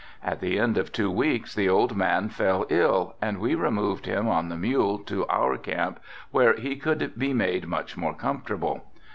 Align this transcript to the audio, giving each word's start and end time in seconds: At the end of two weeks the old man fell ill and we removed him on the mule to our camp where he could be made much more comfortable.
At 0.23 0.39
the 0.39 0.57
end 0.57 0.79
of 0.79 0.91
two 0.91 1.11
weeks 1.11 1.53
the 1.53 1.69
old 1.69 1.95
man 1.95 2.27
fell 2.29 2.65
ill 2.69 3.13
and 3.21 3.37
we 3.37 3.53
removed 3.53 4.07
him 4.07 4.27
on 4.27 4.49
the 4.49 4.57
mule 4.57 4.97
to 4.97 5.27
our 5.27 5.59
camp 5.59 5.99
where 6.31 6.55
he 6.55 6.75
could 6.75 7.11
be 7.19 7.35
made 7.35 7.67
much 7.67 7.95
more 7.95 8.15
comfortable. 8.15 8.81